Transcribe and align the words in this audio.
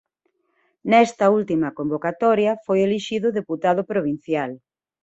Nesta 0.91 1.25
última 1.39 1.69
convocatoria 1.79 2.51
foi 2.65 2.79
elixido 2.85 3.27
deputado 3.39 3.81
provincial. 3.91 4.51